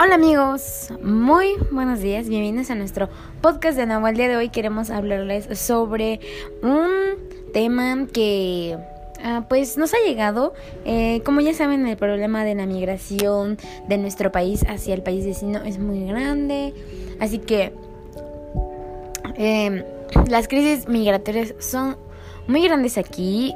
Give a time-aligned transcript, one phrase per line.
[0.00, 3.08] Hola amigos, muy buenos días, bienvenidos a nuestro
[3.40, 4.08] podcast de nuevo.
[4.08, 6.18] El día de hoy queremos hablarles sobre
[6.62, 6.90] un
[7.52, 8.76] tema que
[9.22, 10.52] ah, pues nos ha llegado.
[10.84, 13.56] Eh, como ya saben, el problema de la migración
[13.86, 16.74] de nuestro país hacia el país vecino es muy grande.
[17.20, 17.72] Así que
[19.36, 19.84] eh,
[20.28, 21.96] las crisis migratorias son
[22.48, 23.54] muy grandes aquí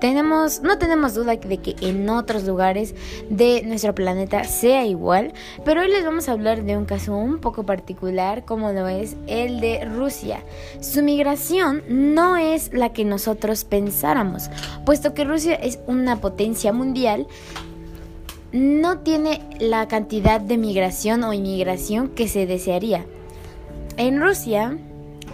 [0.00, 2.94] tenemos, no tenemos duda de que en otros lugares
[3.30, 5.32] de nuestro planeta sea igual,
[5.64, 9.16] pero hoy les vamos a hablar de un caso un poco particular como lo es
[9.26, 10.42] el de Rusia.
[10.80, 14.50] Su migración no es la que nosotros pensáramos,
[14.84, 17.26] puesto que Rusia es una potencia mundial,
[18.52, 23.04] no tiene la cantidad de migración o inmigración que se desearía.
[23.96, 24.78] En Rusia,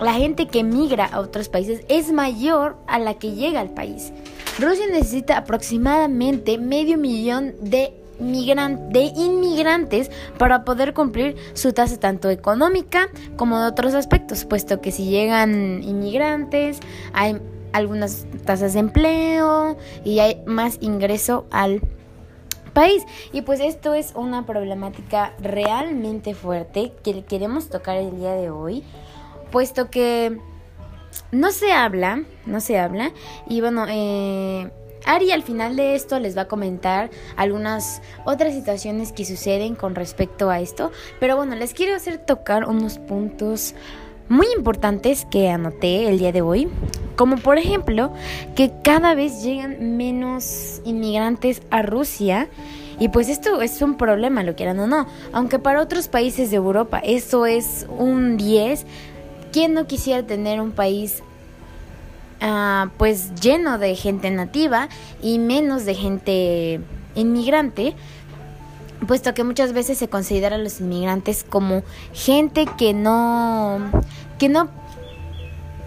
[0.00, 4.12] la gente que migra a otros países es mayor a la que llega al país.
[4.58, 13.58] Rusia necesita aproximadamente medio millón de, inmigrantes para poder cumplir su tasa tanto económica como
[13.60, 16.80] de otros aspectos, puesto que si llegan inmigrantes
[17.12, 17.40] hay
[17.72, 21.80] algunas tasas de empleo y hay más ingreso al
[22.74, 23.02] país.
[23.32, 28.84] Y pues esto es una problemática realmente fuerte que queremos tocar el día de hoy,
[29.50, 30.38] puesto que
[31.30, 33.12] no se habla, no se habla.
[33.48, 34.70] Y bueno, eh,
[35.04, 39.94] Ari al final de esto les va a comentar algunas otras situaciones que suceden con
[39.94, 40.92] respecto a esto.
[41.20, 43.74] Pero bueno, les quiero hacer tocar unos puntos
[44.28, 46.68] muy importantes que anoté el día de hoy.
[47.16, 48.12] Como por ejemplo
[48.54, 52.48] que cada vez llegan menos inmigrantes a Rusia.
[52.98, 55.06] Y pues esto es un problema, lo quieran o no.
[55.32, 58.86] Aunque para otros países de Europa esto es un 10,
[59.52, 61.22] ¿Quién no quisiera tener un país
[62.40, 64.88] ah, pues lleno de gente nativa
[65.22, 66.80] y menos de gente
[67.14, 67.94] inmigrante?
[69.06, 73.80] Puesto que muchas veces se considera a los inmigrantes como gente que no,
[74.38, 74.68] que no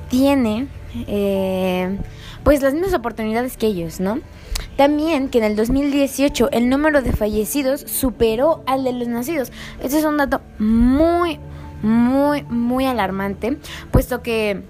[0.10, 0.68] tiene
[1.08, 1.98] eh,
[2.44, 4.20] pues las mismas oportunidades que ellos, ¿no?
[4.78, 9.52] También que en el 2018 el número de fallecidos superó al de los nacidos.
[9.82, 11.40] Ese es un dato muy,
[11.86, 13.58] muy, muy alarmante,
[13.92, 14.64] puesto que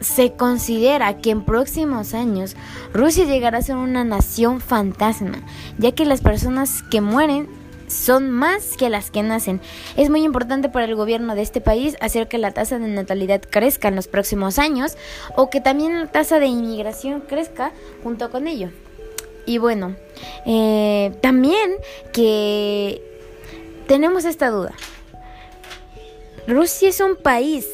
[0.00, 2.56] se considera que en próximos años
[2.92, 5.38] Rusia llegará a ser una nación fantasma,
[5.78, 7.48] ya que las personas que mueren
[7.88, 9.60] son más que las que nacen.
[9.96, 13.40] Es muy importante para el gobierno de este país hacer que la tasa de natalidad
[13.40, 14.96] crezca en los próximos años
[15.36, 17.72] o que también la tasa de inmigración crezca
[18.02, 18.70] junto con ello.
[19.46, 19.96] Y bueno,
[20.44, 21.70] eh, también
[22.12, 23.02] que
[23.86, 24.74] tenemos esta duda.
[26.48, 27.68] ¿Rusia es un país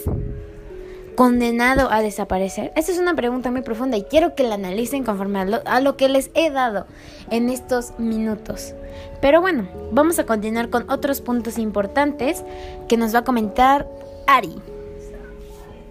[1.14, 2.72] condenado a desaparecer?
[2.74, 6.08] Esta es una pregunta muy profunda y quiero que la analicen conforme a lo, que
[6.08, 6.88] les he dado
[7.30, 8.74] en estos minutos.
[9.20, 12.42] Pero bueno, vamos a continuar con otros puntos importantes
[12.88, 13.88] que nos va a comentar
[14.26, 14.56] Ari.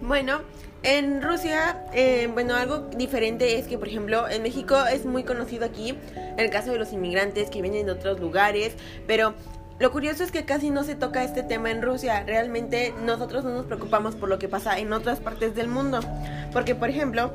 [0.02, 0.42] Bueno,
[0.82, 5.64] en Rusia, eh, bueno, algo diferente es que, por ejemplo, en México es muy conocido
[5.64, 5.96] aquí
[6.36, 8.74] el caso de los inmigrantes que vienen de otros lugares,
[9.06, 9.32] pero
[9.78, 12.22] lo curioso es que casi no se toca este tema en Rusia.
[12.24, 16.00] Realmente nosotros no nos preocupamos por lo que pasa en otras partes del mundo.
[16.52, 17.32] Porque, por ejemplo,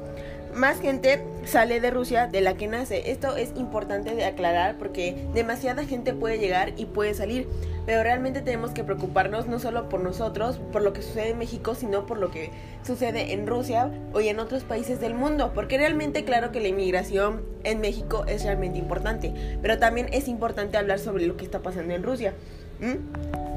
[0.54, 3.12] más gente sale de Rusia de la que nace.
[3.12, 7.48] Esto es importante de aclarar porque demasiada gente puede llegar y puede salir.
[7.86, 11.74] Pero realmente tenemos que preocuparnos no solo por nosotros, por lo que sucede en México,
[11.76, 12.52] sino por lo que
[12.84, 15.52] sucede en Rusia o en otros países del mundo.
[15.56, 19.34] Porque realmente claro que la inmigración en México es realmente importante.
[19.62, 22.34] Pero también es importante hablar sobre lo que está pasando en Rusia.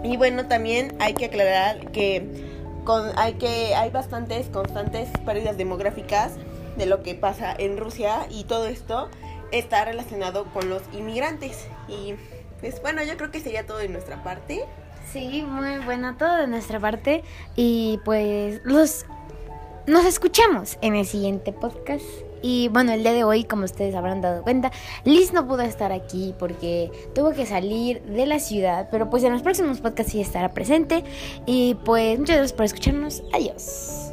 [0.02, 2.26] Y bueno, también hay que aclarar que,
[2.84, 6.32] con, hay, que hay bastantes constantes pérdidas demográficas
[6.76, 9.08] de lo que pasa en Rusia y todo esto
[9.52, 11.66] está relacionado con los inmigrantes.
[11.88, 12.14] Y
[12.60, 14.64] pues bueno, yo creo que sería todo de nuestra parte.
[15.12, 17.22] Sí, muy bueno todo de nuestra parte
[17.56, 19.04] y pues los
[19.86, 22.04] nos escuchamos en el siguiente podcast.
[22.40, 24.72] Y bueno, el día de hoy, como ustedes habrán dado cuenta,
[25.04, 29.32] Liz no pudo estar aquí porque tuvo que salir de la ciudad, pero pues en
[29.32, 31.04] los próximos podcasts sí estará presente.
[31.46, 33.22] Y pues muchas gracias por escucharnos.
[33.32, 34.11] Adiós.